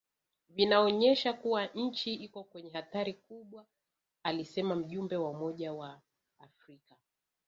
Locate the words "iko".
2.13-2.43